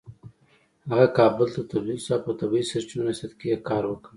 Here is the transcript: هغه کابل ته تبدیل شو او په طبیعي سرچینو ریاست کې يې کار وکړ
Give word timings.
هغه 0.89 1.07
کابل 1.17 1.47
ته 1.55 1.61
تبدیل 1.71 1.99
شو 2.05 2.11
او 2.15 2.21
په 2.25 2.31
طبیعي 2.39 2.65
سرچینو 2.71 3.03
ریاست 3.07 3.31
کې 3.39 3.47
يې 3.51 3.57
کار 3.69 3.83
وکړ 3.87 4.09